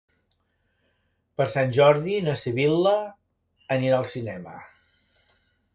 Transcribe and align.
Per 1.41 1.47
Sant 1.57 1.75
Jordi 1.79 2.17
na 2.29 2.35
Sibil·la 2.45 2.97
anirà 3.79 4.01
al 4.01 4.13
cinema. 4.15 4.61